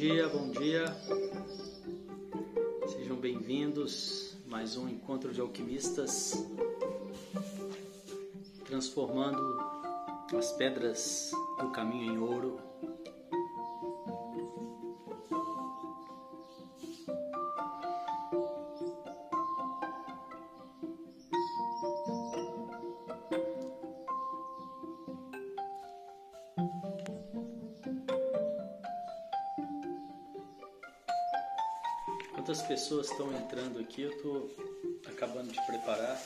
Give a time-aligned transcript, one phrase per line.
[0.00, 0.86] Dia, bom dia.
[2.88, 4.34] Sejam bem-vindos.
[4.46, 6.42] Mais um encontro de alquimistas,
[8.64, 9.60] transformando
[10.38, 12.69] as pedras do caminho em ouro.
[34.00, 34.02] Aqui?
[34.02, 34.50] Eu estou
[35.06, 36.18] acabando de preparar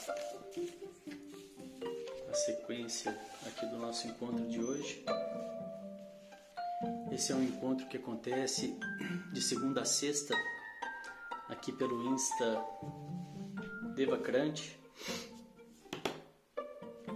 [2.31, 3.11] a sequência
[3.47, 5.05] aqui do nosso encontro de hoje.
[7.13, 8.79] Esse é um encontro que acontece
[9.33, 10.35] de segunda a sexta
[11.49, 12.65] aqui pelo Insta
[13.95, 14.79] Devacrante.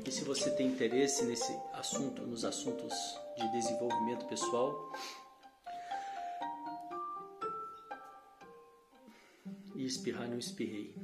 [0.04, 2.94] E se você tem interesse nesse assunto, nos assuntos
[3.36, 4.92] de desenvolvimento pessoal,
[9.88, 10.94] e espirrar não espirrei.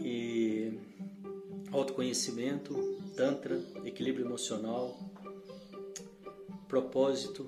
[0.00, 0.78] E
[1.72, 2.72] autoconhecimento,
[3.16, 4.96] tantra, equilíbrio emocional,
[6.68, 7.44] propósito,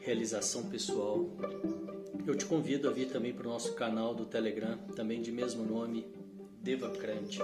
[0.00, 1.30] realização pessoal.
[2.26, 5.64] Eu te convido a vir também para o nosso canal do Telegram, também de mesmo
[5.64, 6.04] nome,
[6.60, 7.38] Devacrante.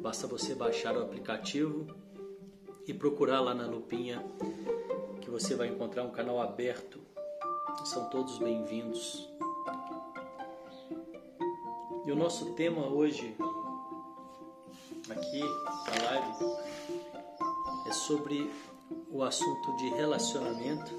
[0.00, 1.86] Basta você baixar o aplicativo
[2.86, 4.24] e procurar lá na lupinha
[5.20, 7.04] que você vai encontrar um canal aberto
[7.82, 9.28] são todos bem-vindos.
[12.06, 13.36] E o nosso tema hoje,
[15.10, 16.44] aqui na live,
[17.88, 18.50] é sobre
[19.10, 20.92] o assunto de relacionamento,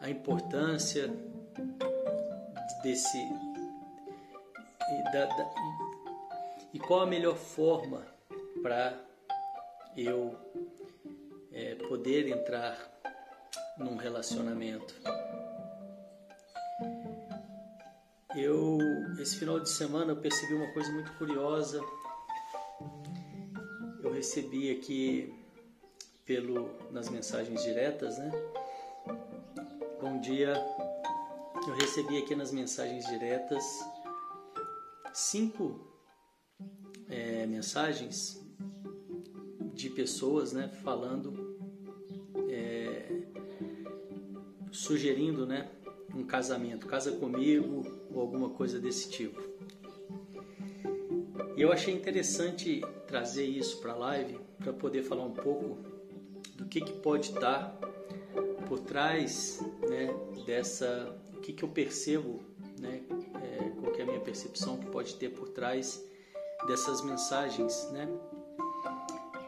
[0.00, 1.08] a importância
[2.82, 3.18] desse.
[4.90, 5.54] E, da, da,
[6.72, 8.06] e qual a melhor forma
[8.62, 8.98] para
[9.96, 10.34] eu
[11.52, 12.97] é, poder entrar
[13.78, 14.94] num relacionamento.
[18.36, 18.78] Eu
[19.18, 21.80] esse final de semana eu percebi uma coisa muito curiosa.
[24.02, 25.34] Eu recebi aqui
[26.24, 28.30] pelo nas mensagens diretas, né?
[30.00, 30.54] Bom dia.
[31.66, 33.64] Eu recebi aqui nas mensagens diretas
[35.12, 35.84] cinco
[37.08, 38.40] é, mensagens
[39.74, 41.47] de pessoas, né, falando
[44.88, 45.68] sugerindo, né,
[46.14, 49.38] um casamento, casa comigo ou alguma coisa desse tipo.
[51.54, 55.76] E eu achei interessante trazer isso para a live para poder falar um pouco
[56.54, 57.78] do que, que pode estar
[58.66, 59.60] por trás
[59.90, 60.08] né,
[60.46, 62.40] dessa, o que, que eu percebo,
[62.80, 63.02] né,
[63.42, 66.02] é, qual é a minha percepção que pode ter por trás
[66.66, 68.08] dessas mensagens, né,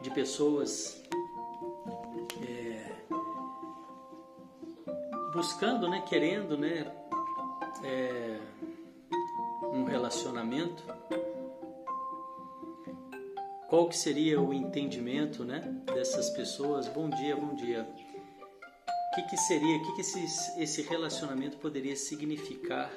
[0.03, 1.00] de pessoas
[5.33, 6.91] buscando, né, querendo, né,
[7.83, 8.39] é,
[9.71, 10.83] um relacionamento,
[13.69, 15.59] qual que seria o entendimento, né,
[15.93, 16.87] dessas pessoas?
[16.87, 17.83] Bom dia, bom dia.
[17.83, 22.91] O que, que seria, o que, que esse, esse relacionamento poderia significar,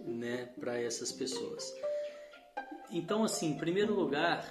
[0.00, 1.74] né, para essas pessoas?
[2.90, 4.44] Então, assim, em primeiro lugar,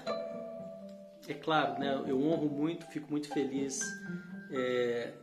[1.28, 3.80] é claro, né, eu honro muito, fico muito feliz
[4.52, 5.14] é,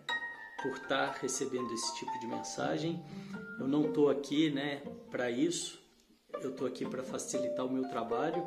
[0.63, 3.03] por estar recebendo esse tipo de mensagem.
[3.59, 5.83] Eu não estou aqui né, para isso,
[6.41, 8.47] eu estou aqui para facilitar o meu trabalho.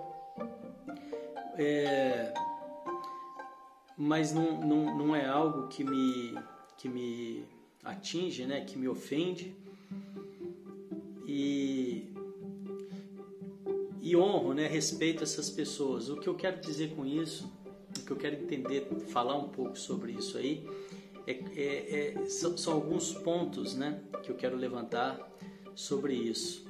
[1.58, 2.34] É,
[3.98, 6.34] mas não, não, não é algo que me,
[6.78, 7.46] que me
[7.84, 9.56] atinge, né, que me ofende.
[11.28, 12.14] E,
[14.02, 16.10] e honro, né, respeito essas pessoas.
[16.10, 17.52] O que eu quero dizer com isso,
[18.00, 20.68] o que eu quero entender, falar um pouco sobre isso aí,
[21.28, 25.20] é, é, é, são, são, alguns pontos né, que eu quero levantar
[25.74, 26.66] sobre isso.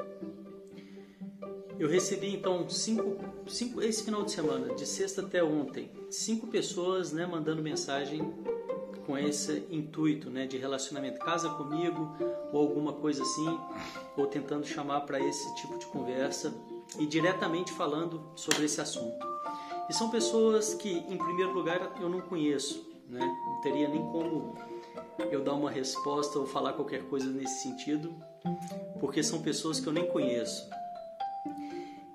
[1.78, 3.18] Eu recebi então cinco,
[3.48, 8.22] cinco, esse final de semana, de sexta até ontem, cinco pessoas né, mandando mensagem
[9.06, 12.16] com esse intuito né, de relacionamento, casa comigo
[12.52, 13.60] ou alguma coisa assim,
[14.18, 16.54] ou tentando chamar para esse tipo de conversa
[16.98, 19.26] e diretamente falando sobre esse assunto.
[19.90, 23.20] E são pessoas que, em primeiro lugar, eu não conheço, né?
[23.20, 24.56] Não teria nem como
[25.32, 28.16] eu dar uma resposta ou falar qualquer coisa nesse sentido,
[29.00, 30.70] porque são pessoas que eu nem conheço.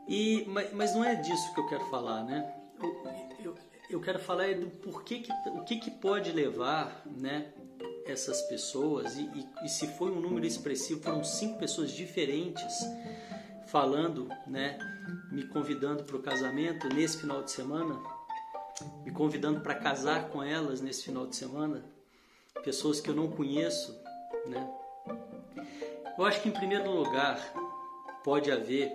[0.08, 2.52] E, mas, não é disso que eu quero falar, né?
[2.82, 3.04] Eu,
[3.44, 3.54] eu,
[3.90, 7.52] eu quero falar é do porquê que, o que, que pode levar, né?
[8.06, 12.74] essas pessoas e, e, e se foi um número expressivo foram cinco pessoas diferentes
[13.66, 14.78] falando, né,
[15.30, 18.00] me convidando para o casamento nesse final de semana
[19.04, 21.84] me convidando para casar com elas nesse final de semana,
[22.62, 23.98] pessoas que eu não conheço,
[24.46, 24.70] né?
[26.18, 27.38] Eu acho que em primeiro lugar
[28.22, 28.92] pode haver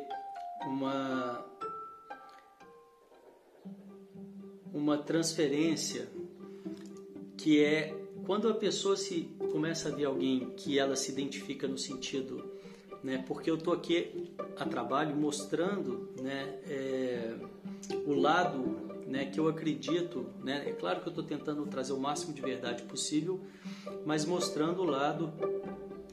[0.63, 1.43] uma
[4.73, 6.07] uma transferência
[7.37, 7.95] que é
[8.25, 9.21] quando a pessoa se
[9.51, 12.43] começa a ver alguém que ela se identifica no sentido,
[13.03, 13.23] né?
[13.27, 16.59] Porque eu tô aqui a trabalho mostrando, né?
[16.67, 17.35] É,
[18.05, 22.00] o lado né, que eu acredito, né, é claro que eu estou tentando trazer o
[22.00, 23.40] máximo de verdade possível,
[24.06, 25.31] mas mostrando o lado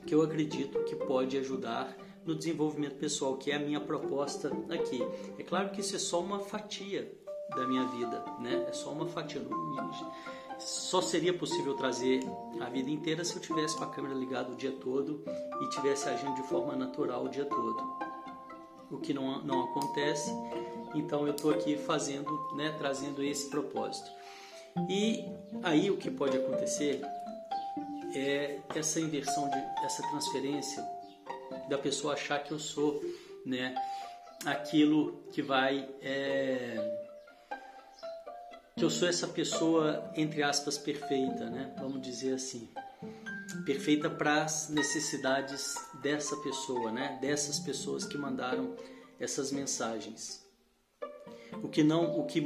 [0.06, 5.03] que eu acredito que pode ajudar no desenvolvimento pessoal, que é a minha proposta aqui.
[5.39, 7.12] É claro que isso é só uma fatia
[7.50, 8.67] da minha vida, né?
[8.69, 9.43] É só uma fatia.
[10.59, 12.21] Só seria possível trazer
[12.61, 15.25] a vida inteira se eu tivesse com a câmera ligada o dia todo
[15.61, 17.83] e tivesse agindo de forma natural o dia todo.
[18.91, 20.31] O que não, não acontece
[20.94, 24.11] então eu estou aqui fazendo, né, trazendo esse propósito.
[24.89, 25.25] E
[25.62, 27.00] aí o que pode acontecer
[28.15, 30.83] é essa inversão de essa transferência
[31.69, 33.03] da pessoa achar que eu sou,
[33.44, 33.75] né,
[34.44, 37.03] aquilo que vai é,
[38.77, 41.75] que eu sou essa pessoa entre aspas perfeita, né?
[41.79, 42.69] Vamos dizer assim,
[43.65, 47.19] perfeita para as necessidades dessa pessoa, né?
[47.21, 48.75] Dessas pessoas que mandaram
[49.21, 50.42] essas mensagens
[51.62, 52.43] o que não, o que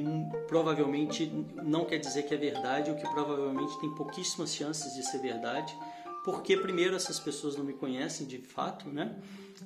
[0.48, 1.30] provavelmente
[1.62, 5.76] não quer dizer que é verdade, o que provavelmente tem pouquíssimas chances de ser verdade,
[6.24, 9.14] porque primeiro essas pessoas não me conhecem de fato, né?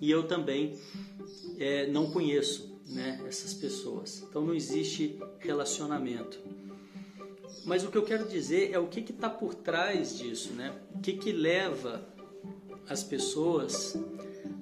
[0.01, 0.79] E eu também
[1.59, 3.23] é, não conheço, né?
[3.27, 4.25] Essas pessoas.
[4.29, 6.39] Então não existe relacionamento.
[7.65, 10.75] Mas o que eu quero dizer é o que está por trás disso, né?
[10.95, 12.07] O que, que leva
[12.89, 13.97] as pessoas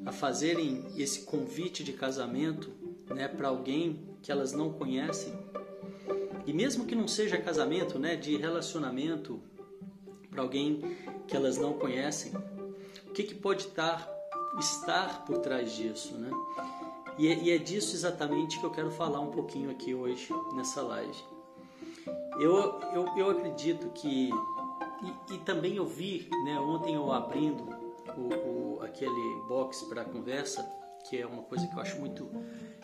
[0.04, 2.70] a fazerem esse convite de casamento,
[3.10, 5.32] né, para alguém que elas não conhecem.
[6.46, 9.40] E mesmo que não seja casamento, né, de relacionamento
[10.30, 12.32] para alguém que elas não conhecem,
[13.06, 14.08] o que, que pode estar,
[14.58, 16.30] estar por trás disso, né?
[17.18, 20.80] E é, e é disso exatamente que eu quero falar um pouquinho aqui hoje nessa
[20.82, 21.24] live.
[22.38, 24.30] Eu, eu, eu acredito que
[25.02, 27.68] e, e, também eu vi, né, ontem eu abrindo
[28.16, 30.62] o, o aquele box para conversa,
[31.04, 32.30] que é uma coisa que eu acho muito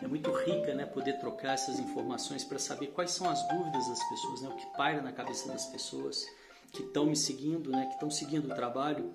[0.01, 4.03] é muito rica, né, poder trocar essas informações para saber quais são as dúvidas das
[4.09, 6.25] pessoas, né, o que paira na cabeça das pessoas
[6.71, 9.13] que estão me seguindo, né, que estão seguindo o trabalho.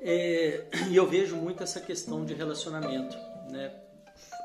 [0.00, 3.16] É, e eu vejo muito essa questão de relacionamento,
[3.50, 3.74] né,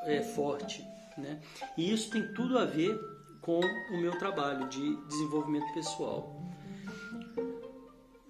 [0.05, 0.85] é forte,
[1.17, 1.39] né,
[1.77, 2.99] e isso tem tudo a ver
[3.41, 6.41] com o meu trabalho de desenvolvimento pessoal.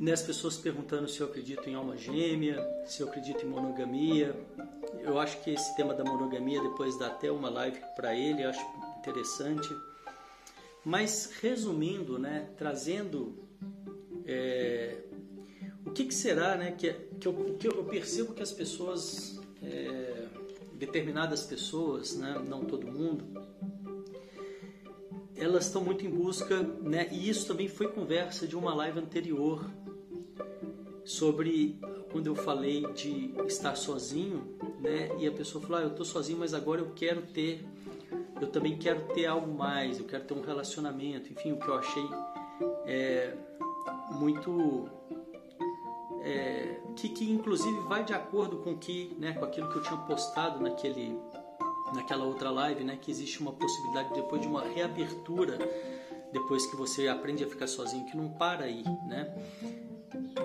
[0.03, 4.35] Né, as pessoas perguntando se eu acredito em alma gêmea, se eu acredito em monogamia,
[5.00, 8.59] eu acho que esse tema da monogamia depois dá até uma live para ele, acho
[9.00, 9.73] interessante.
[10.83, 13.47] Mas resumindo, né, trazendo
[14.25, 14.97] é,
[15.85, 20.27] o que, que, será, né, que, que, eu, que eu percebo que as pessoas, é,
[20.73, 23.23] determinadas pessoas, né, não todo mundo,
[25.33, 29.66] elas estão muito em busca, né, e isso também foi conversa de uma live anterior
[31.06, 31.80] sobre
[32.12, 35.10] quando eu falei de estar sozinho, né?
[35.19, 37.66] E a pessoa falou: ah, eu estou sozinho, mas agora eu quero ter,
[38.40, 41.31] eu também quero ter algo mais, eu quero ter um relacionamento.
[41.31, 42.06] Enfim, o que eu achei
[42.86, 43.36] é,
[44.12, 44.90] muito
[46.24, 49.98] é, que, que inclusive vai de acordo com que, né, com aquilo que eu tinha
[49.98, 51.19] postado naquele,
[51.94, 55.57] naquela outra live, né, que existe uma possibilidade depois de uma reabertura,
[56.31, 59.31] depois que você aprende a ficar sozinho, que não para aí, né?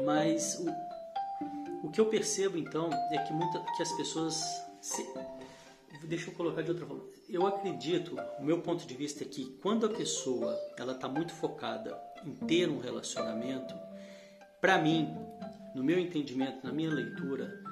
[0.05, 4.43] Mas o, o que eu percebo então é que, muita, que as pessoas.
[4.81, 5.07] Se,
[6.05, 7.05] deixa eu colocar de outra forma.
[7.29, 11.33] Eu acredito, o meu ponto de vista é que quando a pessoa ela está muito
[11.33, 13.75] focada em ter um relacionamento,
[14.61, 15.15] para mim,
[15.75, 17.63] no meu entendimento, na minha leitura,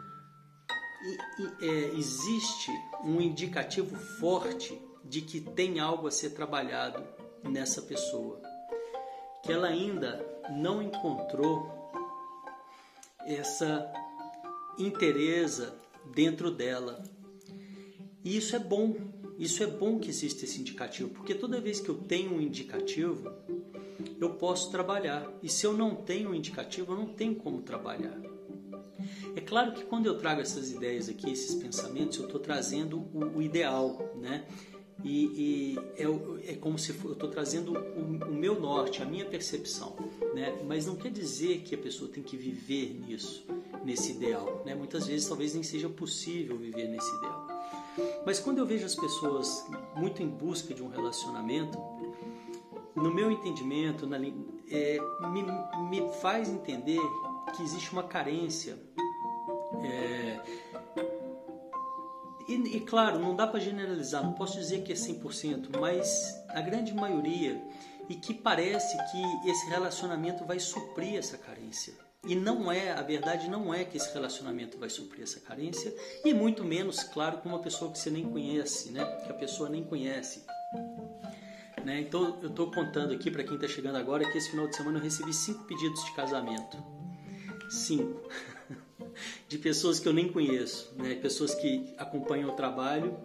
[1.03, 2.71] e, e, é, existe
[3.05, 7.03] um indicativo forte de que tem algo a ser trabalhado
[7.45, 8.41] nessa pessoa,
[9.43, 11.76] que ela ainda não encontrou
[13.27, 13.93] essa
[14.79, 15.77] interesa
[16.15, 17.03] dentro dela.
[18.25, 18.97] E isso é bom,
[19.39, 23.31] isso é bom que exista esse indicativo, porque toda vez que eu tenho um indicativo,
[24.21, 25.31] eu posso trabalhar.
[25.43, 28.19] E se eu não tenho um indicativo, eu não tenho como trabalhar.
[29.35, 33.37] É claro que quando eu trago essas ideias aqui, esses pensamentos, eu estou trazendo o,
[33.37, 34.47] o, ideal, né?
[35.05, 39.25] E, e é, é, como se eu estou trazendo o, o, meu norte, a minha
[39.25, 39.95] percepção,
[40.35, 40.59] né?
[40.67, 43.47] Mas não quer dizer que a pessoa tem que viver nisso
[43.85, 44.63] nesse ideal.
[44.65, 44.75] Né?
[44.75, 47.47] Muitas vezes talvez nem seja possível viver nesse ideal.
[48.25, 51.79] Mas quando eu vejo as pessoas muito em busca de um relacionamento,
[52.95, 54.99] no meu entendimento, na, é,
[55.31, 55.43] me,
[55.91, 57.01] me faz entender
[57.55, 58.79] que existe uma carência.
[59.83, 60.41] É,
[62.49, 66.61] e, e, claro, não dá para generalizar, não posso dizer que é 100%, mas a
[66.61, 67.61] grande maioria,
[68.09, 71.95] e que parece que esse relacionamento vai suprir essa carência.
[72.25, 76.35] E não é, a verdade não é que esse relacionamento vai suprir essa carência, e
[76.35, 79.05] muito menos, claro, com uma pessoa que você nem conhece, né?
[79.25, 80.45] que a pessoa nem conhece.
[81.85, 82.01] Né?
[82.01, 84.99] Então eu estou contando aqui para quem está chegando agora que esse final de semana
[84.99, 86.77] eu recebi cinco pedidos de casamento.
[87.71, 88.29] Cinco.
[89.49, 91.15] De pessoas que eu nem conheço, né?
[91.15, 93.17] pessoas que acompanham o trabalho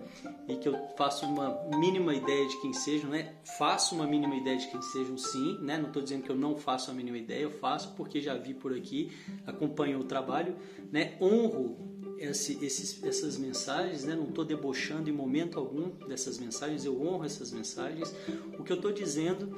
[0.48, 3.36] e que eu faço uma mínima ideia de quem sejam, né?
[3.58, 5.78] Faço uma mínima ideia de quem sejam, sim, né?
[5.78, 8.54] Não estou dizendo que eu não faço a mínima ideia, eu faço porque já vi
[8.54, 9.12] por aqui,
[9.46, 10.56] acompanho o trabalho,
[10.92, 11.18] né?
[11.22, 14.16] Honro esse, esses, essas mensagens, né?
[14.16, 18.14] não estou debochando em momento algum dessas mensagens, eu honro essas mensagens.
[18.60, 19.56] O que eu estou dizendo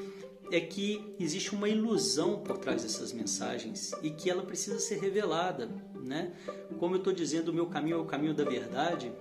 [0.50, 5.70] é que existe uma ilusão por trás dessas mensagens e que ela precisa ser revelada.
[6.04, 6.34] Né?
[6.80, 9.12] Como eu estou dizendo, o meu caminho é o caminho da verdade,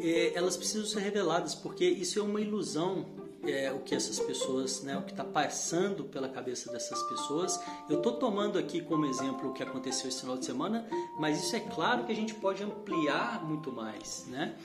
[0.00, 3.06] é, elas precisam ser reveladas porque isso é uma ilusão
[3.50, 7.60] é, o que essas pessoas, né, o que está passando pela cabeça dessas pessoas.
[7.88, 10.86] Eu estou tomando aqui como exemplo o que aconteceu esse final de semana,
[11.18, 14.56] mas isso é claro que a gente pode ampliar muito mais, né?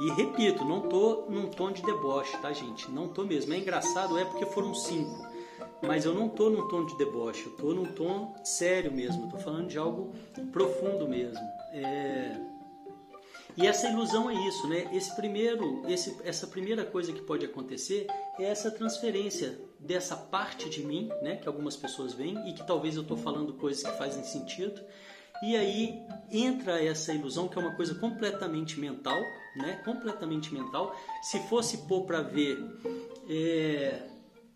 [0.00, 2.90] E repito, não estou num tom de deboche, tá, gente?
[2.90, 3.52] Não estou mesmo.
[3.52, 5.27] É engraçado, é porque foram cinco.
[5.82, 9.38] Mas eu não estou num tom de deboche, eu estou num tom sério mesmo, estou
[9.38, 10.12] falando de algo
[10.50, 11.40] profundo mesmo.
[11.72, 12.36] É...
[13.56, 14.88] E essa ilusão é isso, né?
[14.92, 18.06] Esse primeiro, esse, essa primeira coisa que pode acontecer
[18.38, 21.36] é essa transferência dessa parte de mim, né?
[21.36, 24.80] Que algumas pessoas veem e que talvez eu estou falando coisas que fazem sentido.
[25.42, 29.20] E aí entra essa ilusão que é uma coisa completamente mental,
[29.56, 29.80] né?
[29.84, 30.94] Completamente mental.
[31.22, 32.58] Se fosse pôr para ver,
[33.28, 34.07] é,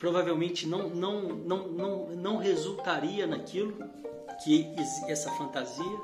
[0.03, 3.73] provavelmente não, não, não, não, não resultaria naquilo
[4.43, 4.75] que
[5.07, 6.01] essa fantasia,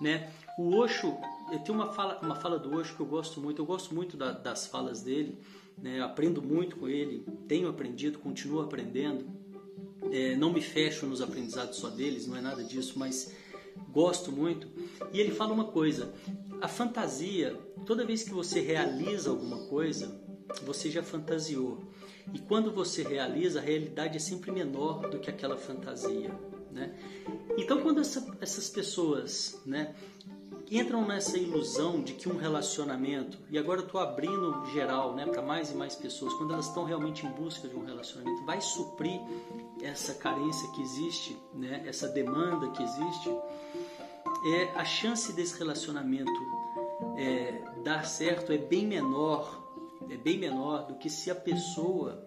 [0.00, 0.32] né?
[0.58, 1.16] O Osho
[1.52, 3.62] eu tenho uma fala, uma fala do Osho que eu gosto muito.
[3.62, 5.38] Eu gosto muito da, das falas dele,
[5.78, 6.02] né?
[6.02, 9.24] aprendo muito com ele, tenho aprendido, continuo aprendendo.
[10.10, 13.32] É, não me fecho nos aprendizados só deles, não é nada disso, mas
[13.92, 14.66] gosto muito.
[15.12, 16.12] E ele fala uma coisa:
[16.60, 20.20] a fantasia, toda vez que você realiza alguma coisa,
[20.64, 21.94] você já fantasiou.
[22.32, 26.30] E quando você realiza, a realidade é sempre menor do que aquela fantasia.
[26.70, 26.94] Né?
[27.56, 29.94] Então, quando essa, essas pessoas né,
[30.70, 35.40] entram nessa ilusão de que um relacionamento, e agora eu estou abrindo geral né, para
[35.40, 39.20] mais e mais pessoas, quando elas estão realmente em busca de um relacionamento, vai suprir
[39.82, 43.30] essa carência que existe, né, essa demanda que existe,
[44.44, 46.32] é, a chance desse relacionamento
[47.16, 49.65] é, dar certo é bem menor,
[50.10, 52.24] é bem menor do que se a pessoa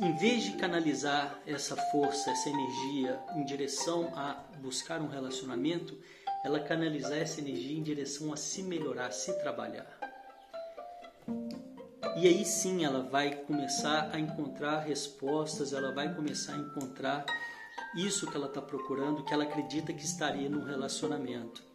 [0.00, 5.96] em vez de canalizar essa força, essa energia em direção a buscar um relacionamento,
[6.44, 9.86] ela canalizar essa energia em direção a se melhorar, a se trabalhar.
[12.16, 17.24] E aí sim ela vai começar a encontrar respostas, ela vai começar a encontrar
[17.94, 21.71] isso que ela está procurando, que ela acredita que estaria num relacionamento.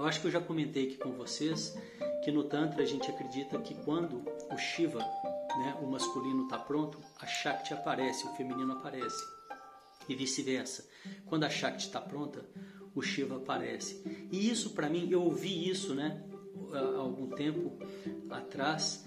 [0.00, 1.76] Eu acho que eu já comentei aqui com vocês
[2.24, 6.98] que no Tantra a gente acredita que quando o Shiva, né, o masculino está pronto,
[7.20, 9.22] a Shakti aparece, o feminino aparece.
[10.08, 10.88] E vice-versa.
[11.26, 12.46] Quando a Shakti está pronta,
[12.94, 14.02] o Shiva aparece.
[14.32, 16.24] E isso para mim, eu ouvi isso, né,
[16.72, 17.78] há algum tempo
[18.30, 19.04] atrás,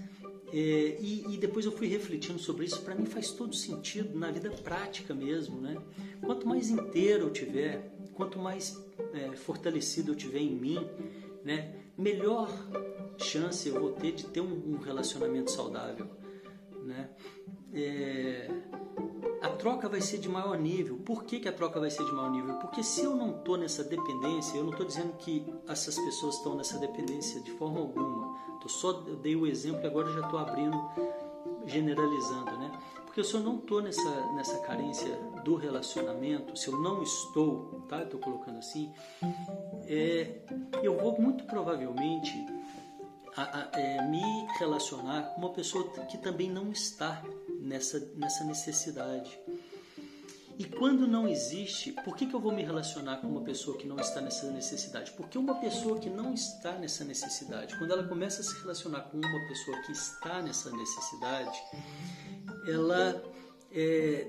[0.54, 2.80] é, e, e, depois eu fui refletindo sobre isso.
[2.84, 5.76] Para mim faz todo sentido na vida prática mesmo, né?
[6.22, 8.80] Quanto mais inteiro eu tiver, quanto mais
[9.14, 10.80] é, fortalecido eu tiver em mim,
[11.44, 12.50] né, melhor
[13.18, 16.08] chance eu vou ter de ter um, um relacionamento saudável,
[16.84, 17.10] né?
[17.74, 18.50] É,
[19.42, 20.98] a troca vai ser de maior nível.
[20.98, 22.56] Por que, que a troca vai ser de maior nível?
[22.56, 26.56] Porque se eu não estou nessa dependência, eu não estou dizendo que essas pessoas estão
[26.56, 28.60] nessa dependência de forma alguma.
[28.62, 30.78] Tô só eu dei o exemplo e agora já estou abrindo,
[31.66, 32.72] generalizando, né?
[33.14, 35.16] Porque se eu não estou nessa, nessa carência
[35.46, 38.02] do relacionamento, se eu não estou, tá?
[38.02, 38.92] Estou colocando assim,
[39.86, 40.42] é,
[40.82, 42.34] eu vou muito provavelmente
[43.38, 47.22] a, a, é, me relacionar com uma pessoa que também não está
[47.60, 49.40] nessa, nessa necessidade.
[50.58, 53.88] E quando não existe, por que, que eu vou me relacionar com uma pessoa que
[53.88, 55.12] não está nessa necessidade?
[55.12, 59.18] Porque uma pessoa que não está nessa necessidade, quando ela começa a se relacionar com
[59.18, 61.60] uma pessoa que está nessa necessidade,
[62.68, 63.24] ela
[63.72, 64.28] é,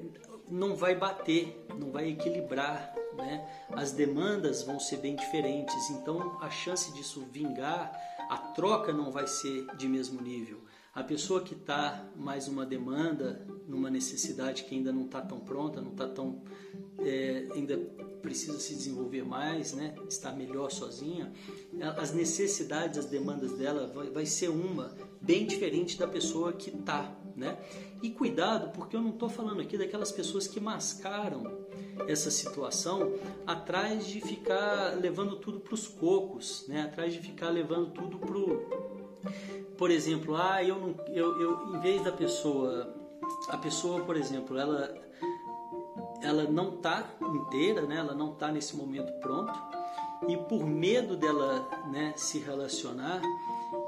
[0.50, 3.48] não vai bater, não vai equilibrar, né?
[3.72, 7.92] As demandas vão ser bem diferentes, então a chance disso vingar,
[8.28, 10.60] a troca não vai ser de mesmo nível
[10.94, 15.80] A pessoa que está mais uma demanda, numa necessidade que ainda não está tão pronta,
[15.80, 16.42] não está tão
[16.98, 17.76] é, ainda
[18.22, 19.94] precisa se desenvolver mais, né?
[20.08, 21.32] Está melhor sozinha.
[21.98, 27.14] As necessidades, as demandas dela vai, vai ser uma bem diferente da pessoa que está,
[27.36, 27.58] né?
[28.02, 31.64] E cuidado, porque eu não estou falando aqui daquelas pessoas que mascaram
[32.08, 33.14] essa situação
[33.46, 36.82] atrás de ficar levando tudo para os cocos, né?
[36.82, 38.94] Atrás de ficar levando tudo pro
[39.78, 42.94] por exemplo, ah, eu não, eu, eu, em vez da pessoa,
[43.48, 44.94] a pessoa, por exemplo, ela,
[46.22, 47.96] ela não está inteira, né?
[47.96, 49.52] Ela não está nesse momento pronto
[50.28, 53.20] e por medo dela, né, se relacionar,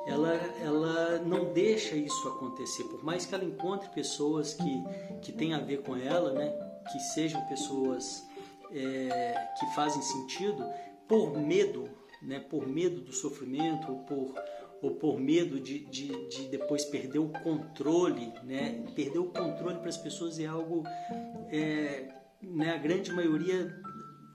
[0.06, 2.84] ela, ela não deixa isso acontecer.
[2.84, 4.84] Por mais que ela encontre pessoas que,
[5.20, 6.48] que têm a ver com ela, né,
[6.90, 8.24] que sejam pessoas
[8.70, 10.64] é, que fazem sentido,
[11.08, 11.88] por medo,
[12.22, 14.34] né, por medo do sofrimento ou por
[14.82, 18.84] ou por medo de, de, de, depois perder o controle, né?
[18.94, 20.84] Perder o controle para as pessoas é algo,
[21.50, 22.08] é,
[22.42, 22.74] né?
[22.74, 23.74] A grande maioria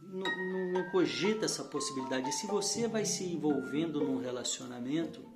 [0.04, 2.28] não, não, não cogita essa possibilidade.
[2.28, 5.31] E se você vai se envolvendo num relacionamento,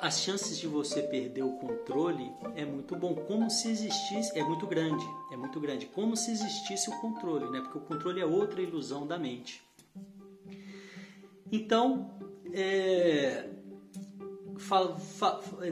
[0.00, 4.66] as chances de você perder o controle é muito bom, como se existisse, é muito
[4.66, 7.60] grande, é muito grande, como se existisse o controle, né?
[7.60, 9.62] Porque o controle é outra ilusão da mente.
[11.50, 12.10] Então,
[12.52, 13.48] é,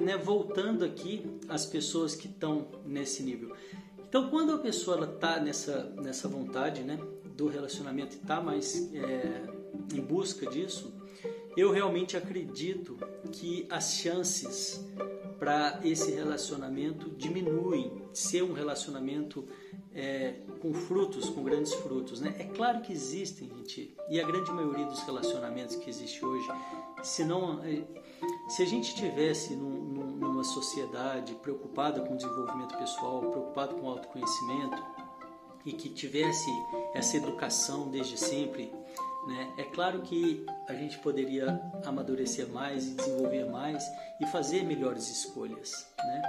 [0.00, 3.54] né, voltando aqui às pessoas que estão nesse nível.
[4.08, 6.98] Então, quando a pessoa está nessa, nessa vontade né,
[7.36, 9.46] do relacionamento e está mais é,
[9.94, 10.92] em busca disso,
[11.56, 12.98] eu realmente acredito
[13.30, 14.84] que as chances
[15.38, 19.48] para esse relacionamento diminuem, ser um relacionamento
[19.94, 22.20] é, com frutos, com grandes frutos.
[22.20, 22.34] Né?
[22.38, 26.46] É claro que existem, gente, e a grande maioria dos relacionamentos que existe hoje,
[27.02, 27.82] se não é,
[28.48, 29.80] se a gente tivesse num,
[30.16, 34.82] numa sociedade preocupada com o desenvolvimento pessoal, preocupada com o autoconhecimento
[35.64, 36.50] e que tivesse
[36.94, 38.72] essa educação desde sempre,
[39.26, 43.84] né, é claro que a gente poderia amadurecer mais e desenvolver mais
[44.20, 45.86] e fazer melhores escolhas.
[45.98, 46.22] Né?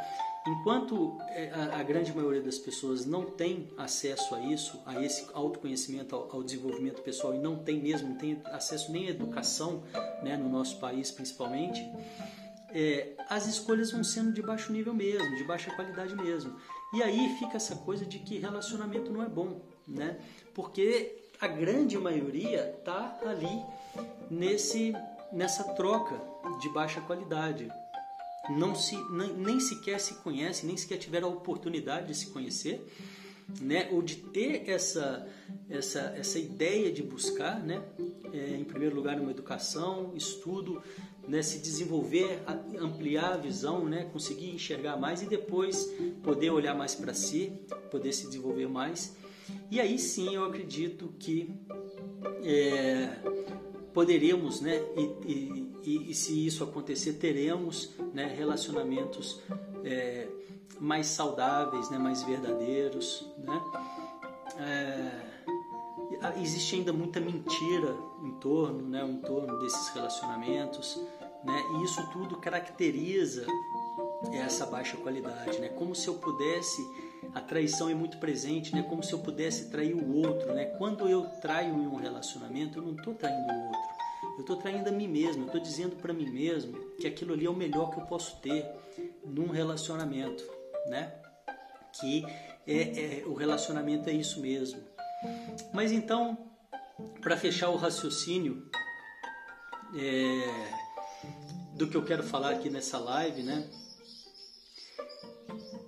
[0.48, 6.16] Enquanto é, a, grande maioria das pessoas não tem acesso a isso, a esse autoconhecimento,
[6.16, 9.84] ao desenvolvimento pessoal e não tem mesmo, não tem acesso nem à educação,
[10.24, 11.88] né, no nosso país principalmente,
[12.74, 16.56] é, as escolhas vão sendo de baixo nível mesmo, de baixa qualidade mesmo.
[16.94, 20.18] E aí fica essa coisa de que relacionamento não é bom, né?
[20.54, 23.62] Porque a grande maioria tá ali
[24.30, 24.94] nesse
[25.34, 26.16] nessa troca
[26.62, 27.72] de baixa qualidade
[28.50, 32.86] não se, nem, nem sequer se conhece, nem sequer tiveram a oportunidade de se conhecer,
[33.60, 33.90] né?
[33.92, 35.28] ou de ter essa,
[35.70, 37.82] essa, essa ideia de buscar, né?
[38.34, 40.82] É, em primeiro lugar, uma educação, estudo,
[41.28, 41.42] né?
[41.42, 42.42] se desenvolver,
[42.80, 44.10] ampliar a visão, né?
[44.12, 45.92] conseguir enxergar mais e depois
[46.24, 47.54] poder olhar mais para si,
[47.90, 49.16] poder se desenvolver mais.
[49.70, 51.54] E aí sim eu acredito que
[52.44, 53.10] é,
[53.94, 54.82] poderíamos, né?
[54.96, 59.42] E, e, e, e se isso acontecer, teremos né, relacionamentos
[59.84, 60.28] é,
[60.80, 63.28] mais saudáveis, né, mais verdadeiros.
[63.38, 63.62] Né?
[64.60, 65.32] É,
[66.42, 71.02] existe ainda muita mentira em torno, né, em torno desses relacionamentos,
[71.44, 73.46] né, e isso tudo caracteriza
[74.34, 75.70] essa baixa qualidade, né?
[75.70, 76.82] Como se eu pudesse,
[77.34, 78.84] a traição é muito presente, né?
[78.84, 80.66] Como se eu pudesse trair o outro, né?
[80.78, 83.80] Quando eu traio em um relacionamento, eu não estou traindo o outro,
[84.36, 87.46] eu estou traindo a mim mesmo, eu estou dizendo para mim mesmo que aquilo ali
[87.46, 88.66] é o melhor que eu posso ter
[89.26, 90.44] num relacionamento,
[90.88, 91.14] né?
[92.00, 92.26] Que
[92.68, 94.82] é, é o relacionamento é isso mesmo.
[95.74, 96.38] Mas então,
[97.22, 98.70] para fechar o raciocínio
[99.96, 100.82] é,
[101.76, 103.70] do que eu quero falar aqui nessa live, né?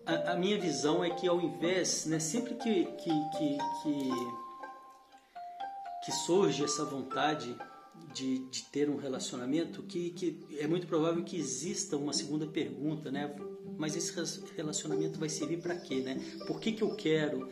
[0.05, 4.09] A, a minha visão é que ao invés, né, sempre que, que, que, que,
[6.05, 7.55] que surge essa vontade
[8.13, 13.11] de, de ter um relacionamento, que, que é muito provável que exista uma segunda pergunta,
[13.11, 13.35] né?
[13.77, 14.13] Mas esse
[14.55, 16.21] relacionamento vai servir para quê, né?
[16.45, 17.49] Por que, que eu quero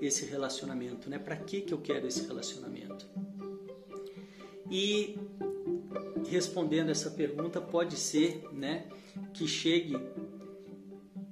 [0.00, 1.18] esse relacionamento, né?
[1.18, 3.06] Para que, que eu quero esse relacionamento?
[4.70, 5.16] E
[6.28, 8.86] respondendo essa pergunta pode ser, né,
[9.32, 9.94] que chegue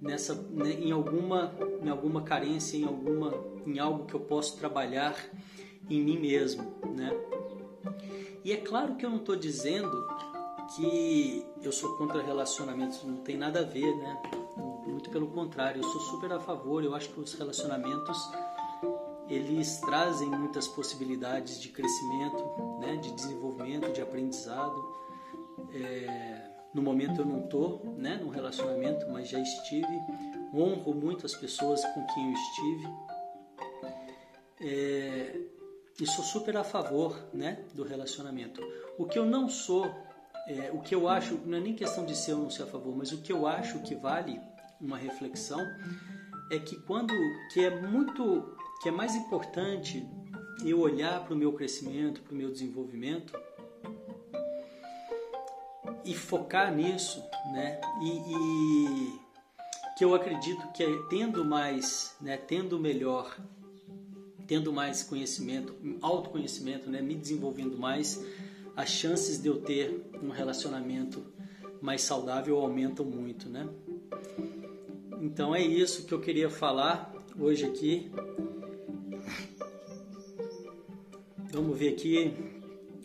[0.02, 3.32] nessa né, em alguma em alguma carência, em alguma
[3.64, 5.14] em algo que eu posso trabalhar
[5.88, 7.10] em mim mesmo, né?
[8.44, 10.06] E é claro que eu não estou dizendo
[10.76, 14.20] que eu sou contra relacionamentos, não tem nada a ver, né?
[14.86, 16.84] Muito pelo contrário, eu sou super a favor.
[16.84, 18.18] Eu acho que os relacionamentos
[19.28, 22.44] eles trazem muitas possibilidades de crescimento,
[22.80, 22.96] né?
[22.96, 24.92] de desenvolvimento, de aprendizado.
[25.72, 26.51] É...
[26.74, 30.00] No momento eu não estou né, num relacionamento, mas já estive.
[30.54, 32.88] Honro muito as pessoas com quem eu estive.
[34.60, 35.40] É,
[36.00, 38.60] e sou super a favor né, do relacionamento.
[38.96, 39.86] O que eu não sou,
[40.48, 42.66] é, o que eu acho, não é nem questão de ser ou não ser a
[42.66, 44.40] favor, mas o que eu acho que vale
[44.80, 45.60] uma reflexão
[46.50, 47.12] é que quando
[47.52, 50.04] que é muito que é mais importante
[50.64, 53.32] eu olhar para o meu crescimento, para o meu desenvolvimento
[56.04, 57.80] e focar nisso, né?
[58.00, 59.20] E, e
[59.96, 63.38] que eu acredito que é tendo mais, né, tendo melhor,
[64.46, 68.24] tendo mais conhecimento, autoconhecimento, né, me desenvolvendo mais,
[68.76, 71.24] as chances de eu ter um relacionamento
[71.80, 73.68] mais saudável aumentam muito, né?
[75.20, 78.10] Então é isso que eu queria falar hoje aqui.
[81.52, 82.51] Vamos ver aqui.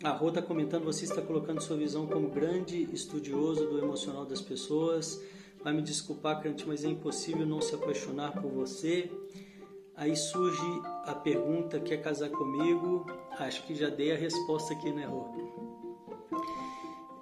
[0.02, 4.40] A Rô está comentando, você está colocando sua visão como grande estudioso do emocional das
[4.40, 5.20] pessoas.
[5.62, 9.10] Vai me desculpar, Crante, mas é impossível não se apaixonar por você.
[9.96, 10.62] Aí surge
[11.04, 13.06] a pergunta: quer casar comigo?
[13.40, 15.26] Acho que já dei a resposta aqui, né, Rô?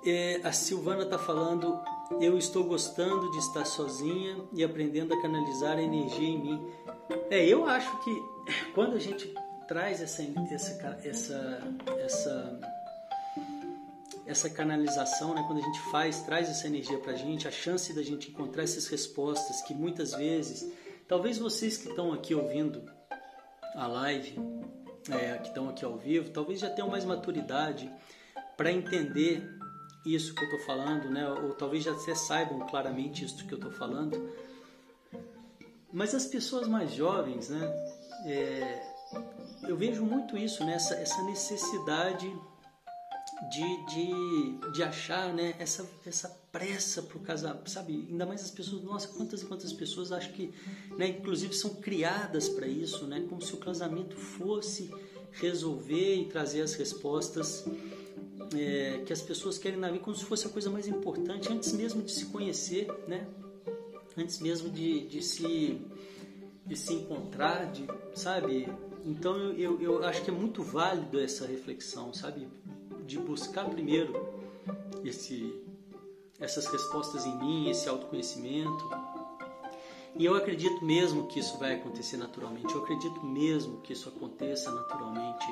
[0.04, 1.80] É, a Silvana está falando:
[2.20, 6.66] eu estou gostando de estar sozinha e aprendendo a canalizar a energia em mim.
[7.30, 8.22] É, eu acho que
[8.74, 9.34] quando a gente
[9.66, 11.60] traz essa, essa, essa,
[11.98, 12.60] essa,
[14.26, 15.44] essa canalização, né?
[15.46, 18.62] quando a gente faz, traz essa energia para a gente, a chance da gente encontrar
[18.62, 20.72] essas respostas que muitas vezes,
[21.08, 22.84] talvez vocês que estão aqui ouvindo
[23.74, 24.38] a live,
[25.10, 27.90] é, que estão aqui ao vivo, talvez já tenham mais maturidade
[28.56, 29.48] para entender
[30.04, 31.28] isso que eu estou falando, né?
[31.28, 34.32] ou talvez já até saibam claramente isso que eu estou falando.
[35.92, 37.92] Mas as pessoas mais jovens, né?
[38.26, 38.95] É,
[39.68, 40.74] eu vejo muito isso, né?
[40.74, 42.32] essa, essa necessidade
[43.50, 45.54] de, de, de achar né?
[45.58, 48.06] essa, essa pressa para o casamento, sabe?
[48.08, 50.52] Ainda mais as pessoas, nossa, quantas e quantas pessoas acho que,
[50.96, 51.08] né?
[51.08, 53.24] inclusive, são criadas para isso, né?
[53.28, 54.90] como se o casamento fosse
[55.32, 57.64] resolver e trazer as respostas
[58.56, 61.72] é, que as pessoas querem na vida, como se fosse a coisa mais importante, antes
[61.72, 63.26] mesmo de se conhecer, né?
[64.16, 65.80] antes mesmo de, de, se,
[66.64, 68.66] de se encontrar, de, sabe?
[69.06, 72.48] Então eu, eu, acho que é muito válido essa reflexão, sabe?
[73.06, 74.12] De buscar primeiro
[75.04, 75.54] esse,
[76.40, 78.90] essas respostas em mim, esse autoconhecimento.
[80.16, 82.74] E eu acredito mesmo que isso vai acontecer naturalmente.
[82.74, 85.46] Eu acredito mesmo que isso aconteça naturalmente.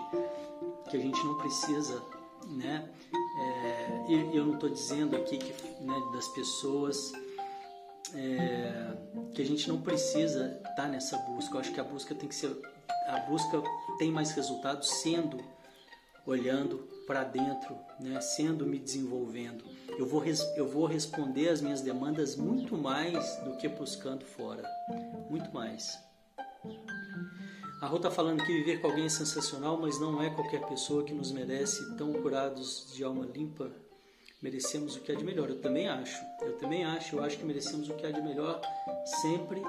[0.90, 2.02] Que a gente não precisa,
[2.48, 2.90] né?
[3.38, 7.12] É, eu não estou dizendo aqui que né, das pessoas
[8.12, 8.96] é,
[9.34, 11.54] que a gente não precisa estar tá nessa busca.
[11.54, 12.50] Eu acho que a busca tem que ser
[13.06, 13.62] a busca
[13.98, 15.38] tem mais resultados sendo
[16.26, 18.18] olhando para dentro, né?
[18.20, 19.64] sendo me desenvolvendo.
[19.98, 20.22] Eu vou,
[20.56, 24.64] eu vou responder as minhas demandas muito mais do que buscando fora.
[25.28, 25.98] Muito mais.
[27.82, 31.04] A Rô está falando que viver com alguém é sensacional, mas não é qualquer pessoa
[31.04, 33.70] que nos merece tão curados de alma limpa.
[34.44, 35.48] Merecemos o que há de melhor.
[35.48, 36.22] Eu também acho.
[36.42, 37.16] Eu também acho.
[37.16, 38.60] Eu acho que merecemos o que há de melhor
[39.22, 39.62] sempre.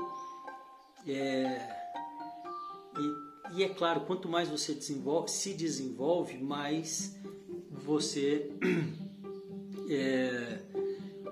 [1.07, 1.61] É,
[2.99, 7.15] e, e é claro, quanto mais você desenvolve, se desenvolve, mais
[7.71, 8.51] você
[9.89, 10.59] é,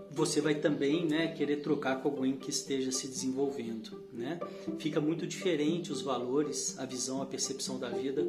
[0.10, 4.06] você vai também né, querer trocar com alguém que esteja se desenvolvendo.
[4.14, 4.40] Né?
[4.80, 8.26] Fica muito diferente os valores, a visão, a percepção da vida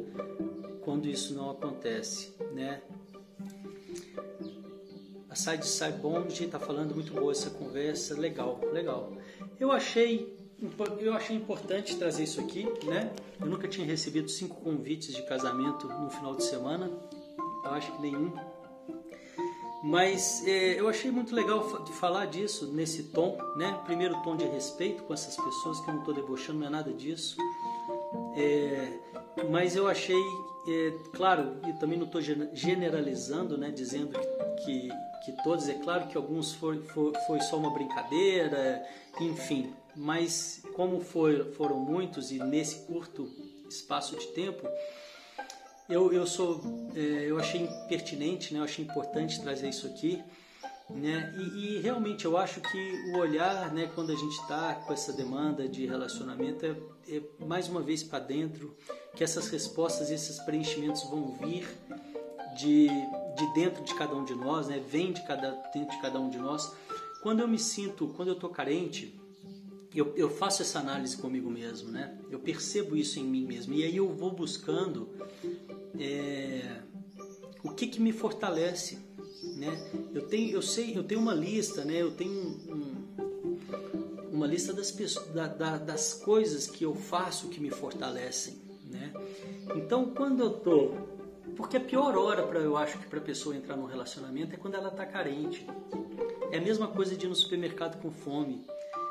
[0.81, 2.33] quando isso não acontece.
[2.53, 2.81] Né?
[5.35, 9.13] Side Side Bond está falando muito boa essa conversa, legal, legal.
[9.59, 10.35] Eu achei
[10.99, 13.11] eu achei importante trazer isso aqui, né?
[13.39, 16.89] Eu nunca tinha recebido cinco convites de casamento no final de semana,
[17.63, 18.31] eu acho que nenhum.
[19.83, 23.79] Mas é, eu achei muito legal de falar disso nesse tom, né?
[23.85, 26.91] Primeiro tom de respeito com essas pessoas, que eu não estou debochando, não é nada
[26.91, 27.37] disso.
[28.35, 28.99] É,
[29.49, 30.19] mas eu achei,
[30.67, 33.69] é, claro, e também não estou generalizando, né?
[33.69, 34.17] Dizendo
[34.63, 34.89] que,
[35.23, 38.85] que, todos, é claro que alguns foi, foi, foi só uma brincadeira,
[39.19, 43.31] enfim mas como foi, foram muitos e nesse curto
[43.69, 44.67] espaço de tempo,
[45.89, 46.61] eu, eu sou
[46.95, 48.59] é, eu achei pertinente, né?
[48.59, 50.21] Eu achei importante trazer isso aqui,
[50.89, 51.33] né?
[51.37, 53.89] E, e realmente eu acho que o olhar, né?
[53.93, 56.75] Quando a gente está com essa demanda de relacionamento é,
[57.15, 58.75] é mais uma vez para dentro,
[59.15, 61.67] que essas respostas, esses preenchimentos vão vir
[62.57, 62.87] de,
[63.35, 64.79] de dentro de cada um de nós, né?
[64.79, 66.73] Vem de cada dentro de cada um de nós.
[67.21, 69.19] Quando eu me sinto, quando eu estou carente,
[69.93, 72.17] eu, eu faço essa análise comigo mesmo, né?
[72.29, 75.09] Eu percebo isso em mim mesmo e aí eu vou buscando
[75.97, 76.81] é,
[77.63, 78.99] o que, que me fortalece,
[79.55, 79.89] né?
[80.13, 82.01] Eu tenho, eu sei, eu tenho uma lista, né?
[82.01, 83.05] Eu tenho um,
[84.31, 89.13] uma lista das, pessoas, da, da, das coisas que eu faço que me fortalecem, né?
[89.75, 90.91] Então, quando eu tô,
[91.55, 94.57] porque a pior hora para eu acho que para a pessoa entrar num relacionamento é
[94.57, 95.65] quando ela tá carente.
[96.51, 98.65] É a mesma coisa de ir no supermercado com fome.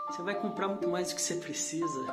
[0.09, 2.05] Você vai comprar muito mais do que você precisa.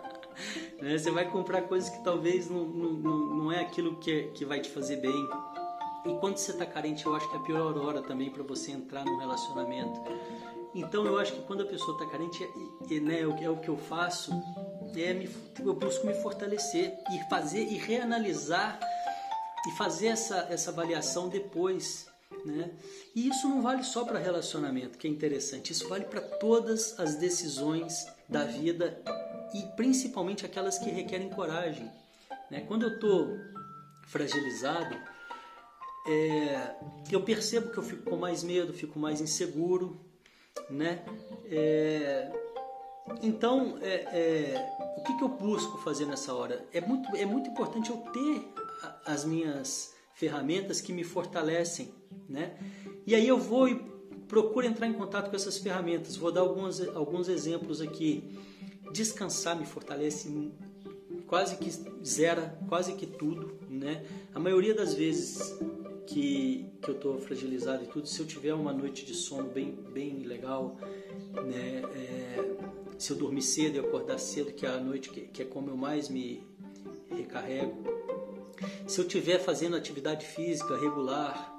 [0.80, 0.96] né?
[0.96, 4.70] Você vai comprar coisas que talvez não, não, não é aquilo que, que vai te
[4.70, 5.28] fazer bem.
[6.06, 8.72] E quando você está carente, eu acho que é a pior hora também para você
[8.72, 10.00] entrar num relacionamento.
[10.74, 12.42] Então eu acho que quando a pessoa está carente,
[12.90, 14.32] é, né, é o que eu faço,
[14.96, 15.28] é me,
[15.60, 18.78] eu busco me fortalecer e fazer e reanalisar
[19.68, 22.08] e fazer essa, essa avaliação depois.
[22.44, 22.70] Né?
[23.14, 27.16] E isso não vale só para relacionamento, que é interessante, isso vale para todas as
[27.16, 29.00] decisões da vida
[29.54, 31.90] e principalmente aquelas que requerem coragem.
[32.50, 32.60] Né?
[32.66, 33.38] Quando eu estou
[34.06, 34.96] fragilizado,
[36.06, 36.74] é,
[37.10, 40.00] eu percebo que eu fico com mais medo, fico mais inseguro,
[40.70, 41.04] né?
[41.50, 42.32] É,
[43.22, 46.64] então, é, é, o que, que, eu busco fazer nessa hora?
[46.72, 48.54] É muito, é muito importante eu ter
[49.04, 51.92] as minhas ferramentas que me fortalecem,
[52.28, 52.58] né?
[53.06, 53.76] E aí eu vou e
[54.26, 56.16] procuro entrar em contato com essas ferramentas.
[56.16, 58.36] Vou dar alguns, alguns exemplos aqui.
[58.92, 60.28] Descansar me fortalece
[61.26, 61.70] quase que
[62.04, 64.04] zera quase que tudo, né?
[64.34, 65.56] A maioria das vezes
[66.06, 69.72] que, que eu estou fragilizado e tudo, se eu tiver uma noite de sono bem,
[69.92, 70.76] bem legal,
[71.46, 71.82] né?
[71.94, 72.56] É,
[72.98, 75.70] se eu dormir cedo e acordar cedo, que é a noite que, que é como
[75.70, 76.42] eu mais me
[77.10, 77.97] recarrego,
[78.86, 81.56] se eu estiver fazendo atividade física regular,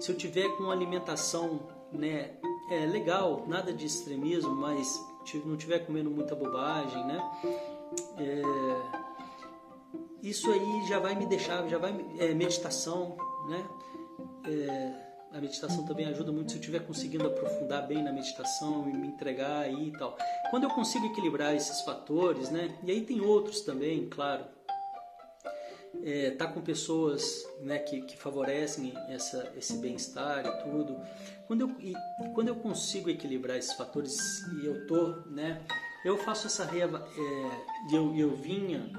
[0.00, 1.60] se eu tiver com alimentação
[1.92, 2.30] né,
[2.70, 4.88] é legal, nada de extremismo, mas
[5.44, 7.20] não estiver comendo muita bobagem, né?
[8.18, 8.42] É,
[10.22, 13.16] isso aí já vai me deixar, já vai é, meditação,
[13.48, 13.64] né?
[14.44, 18.92] É, a meditação também ajuda muito se eu estiver conseguindo aprofundar bem na meditação e
[18.92, 20.16] me entregar aí e tal.
[20.50, 22.76] Quando eu consigo equilibrar esses fatores, né?
[22.82, 24.44] E aí tem outros também, claro.
[26.04, 30.98] É, tá com pessoas né, que, que favorecem essa, esse bem-estar e tudo.
[31.46, 31.92] Quando eu, e,
[32.34, 34.16] quando eu consigo equilibrar esses fatores
[34.62, 35.62] e eu tô, né?
[36.04, 38.90] Eu faço essa reva, é, eu, eu vinha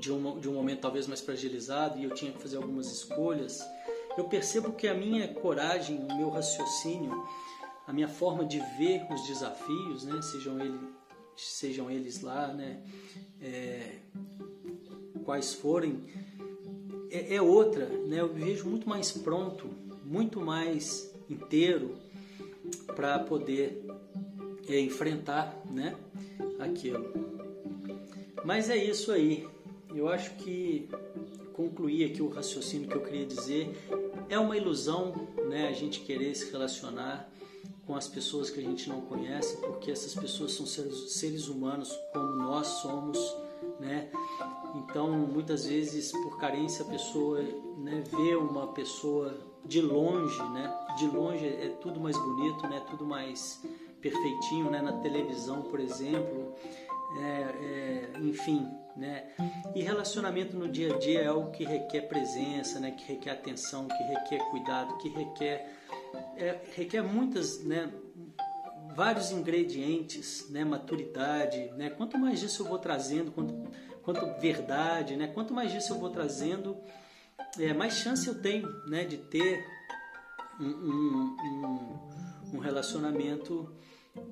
[0.00, 3.60] de um, de um momento talvez mais fragilizado e eu tinha que fazer algumas escolhas,
[4.16, 7.24] eu percebo que a minha coragem, o meu raciocínio,
[7.86, 10.78] a minha forma de ver os desafios, né, sejam, ele,
[11.36, 12.82] sejam eles lá, né,
[13.40, 13.98] é,
[15.28, 16.00] quais forem,
[17.10, 17.84] é, é, outra.
[17.84, 19.68] Né, eu vejo muito mais pronto,
[20.02, 21.96] muito mais inteiro
[22.96, 23.84] para poder
[24.66, 25.94] é, enfrentar né,
[26.58, 27.12] aquilo.
[28.42, 29.46] Mas é isso aí.
[29.94, 30.88] Eu acho que
[31.52, 33.76] concluir aqui o raciocínio que eu queria dizer
[34.30, 37.30] é uma ilusão, né, a gente querer se relacionar
[37.86, 41.94] com as pessoas que a gente não conhece, porque essas pessoas são seres, seres humanos
[42.14, 43.18] como nós somos,
[43.78, 44.10] né?
[44.74, 50.72] Então, muitas vezes, por carência, a pessoa né, vê uma pessoa de longe, né?
[50.96, 52.82] De longe é tudo mais bonito, né?
[52.90, 53.62] Tudo mais
[54.00, 54.80] perfeitinho, né?
[54.80, 56.54] Na televisão, por exemplo,
[57.20, 59.28] é, é, enfim, né?
[59.74, 62.92] E relacionamento no dia a dia é algo que requer presença, né?
[62.92, 65.74] Que requer atenção, que requer cuidado, que requer
[66.36, 67.92] é, requer muitas, né?
[68.98, 70.64] Vários ingredientes, né?
[70.64, 71.88] Maturidade, né?
[71.88, 73.54] Quanto mais disso eu vou trazendo, quanto,
[74.02, 75.28] quanto verdade, né?
[75.28, 76.76] Quanto mais disso eu vou trazendo,
[77.60, 79.04] é, mais chance eu tenho, né?
[79.04, 79.64] De ter
[80.58, 81.98] um, um,
[82.54, 83.72] um, relacionamento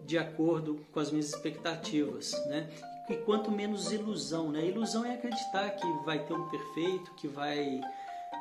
[0.05, 2.69] de acordo com as minhas expectativas, né?
[3.09, 4.67] E quanto menos ilusão, né?
[4.67, 7.81] Ilusão é acreditar que vai ter um perfeito, que vai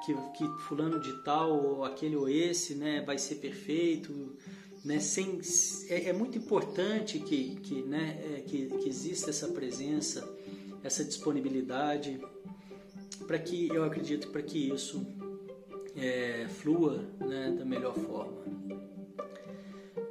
[0.03, 4.35] que, que fulano de tal ou aquele ou esse, né, vai ser perfeito,
[4.85, 4.99] né?
[4.99, 5.41] Sem
[5.89, 10.23] é, é muito importante que que né é, que, que exista essa presença,
[10.83, 12.21] essa disponibilidade
[13.25, 15.05] para que eu acredito para que isso
[15.95, 18.43] é, flua né, da melhor forma.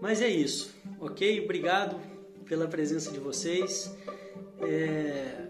[0.01, 1.45] Mas é isso, ok?
[1.45, 1.97] Obrigado
[2.47, 3.95] pela presença de vocês.
[4.61, 5.49] É,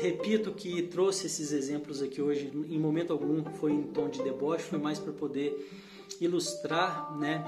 [0.00, 4.64] repito que trouxe esses exemplos aqui hoje, em momento algum foi em tom de deboche,
[4.64, 5.56] foi mais para poder
[6.20, 7.44] ilustrar né,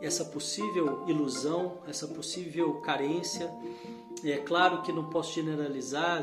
[0.00, 3.52] essa possível ilusão, essa possível carência.
[4.24, 6.22] É claro que não posso generalizar,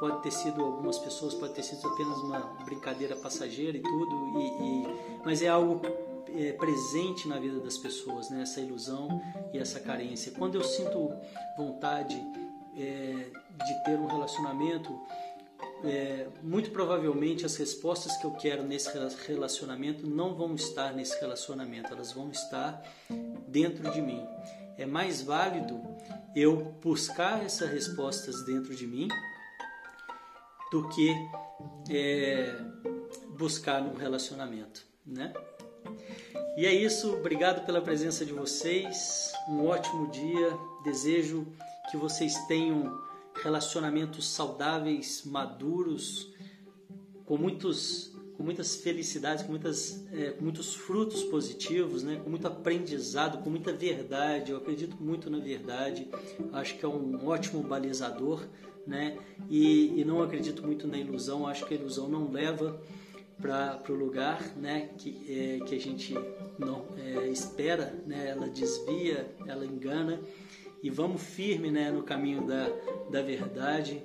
[0.00, 4.46] pode ter sido algumas pessoas, pode ter sido apenas uma brincadeira passageira e tudo, e,
[4.46, 5.80] e mas é algo
[6.36, 8.42] é, presente na vida das pessoas, né?
[8.42, 9.08] essa ilusão
[9.52, 10.32] e essa carência.
[10.32, 11.12] Quando eu sinto
[11.56, 12.16] vontade
[12.76, 13.30] é,
[13.64, 15.00] de ter um relacionamento,
[15.84, 18.88] é, muito provavelmente as respostas que eu quero nesse
[19.26, 22.82] relacionamento não vão estar nesse relacionamento, elas vão estar
[23.46, 24.26] dentro de mim.
[24.76, 25.80] É mais válido
[26.34, 29.08] eu buscar essas respostas dentro de mim
[30.70, 31.14] do que
[31.90, 32.56] é,
[33.36, 35.32] buscar num relacionamento, né?
[36.56, 41.46] E é isso, obrigado pela presença de vocês, um ótimo dia, desejo
[41.90, 42.96] que vocês tenham
[43.44, 46.32] relacionamentos saudáveis, maduros,
[47.26, 52.20] com muitos com muitas felicidades, com, muitas, é, com muitos frutos positivos, né?
[52.24, 54.50] com muito aprendizado, com muita verdade.
[54.50, 56.08] Eu acredito muito na verdade,
[56.52, 58.44] acho que é um ótimo balizador
[58.84, 59.16] né?
[59.48, 62.76] e, e não acredito muito na ilusão, acho que a ilusão não leva
[63.40, 64.90] para o lugar né?
[64.98, 66.12] que, é, que a gente
[66.58, 68.30] não é, espera, né?
[68.30, 70.20] ela desvia, ela engana
[70.84, 72.68] e vamos firme né, no caminho da,
[73.10, 74.04] da verdade,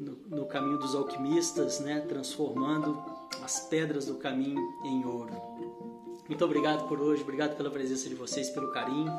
[0.00, 3.00] no, no caminho dos alquimistas, né, transformando
[3.40, 5.32] as pedras do caminho em ouro.
[6.26, 9.12] Muito obrigado por hoje, obrigado pela presença de vocês, pelo carinho.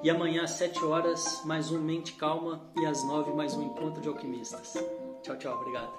[0.00, 4.00] E amanhã às 7 horas, mais um Mente Calma e às 9 mais um Encontro
[4.00, 4.74] de Alquimistas.
[5.24, 5.92] Tchau, tchau, obrigado.